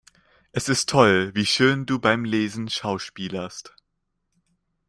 [0.51, 3.75] Es ist toll, wie schön du beim Lesen schauspielerst!